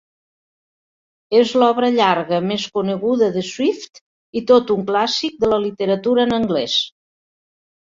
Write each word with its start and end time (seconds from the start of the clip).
És 1.39 1.51
l'obra 1.63 1.89
llarga 1.97 2.39
més 2.53 2.65
coneguda 2.79 3.29
de 3.37 3.45
Swift 3.51 4.03
i 4.41 4.45
tot 4.55 4.75
un 4.79 4.89
clàssic 4.91 5.39
de 5.45 5.53
la 5.55 5.63
literatura 5.69 6.27
en 6.27 6.37
anglès. 6.43 6.83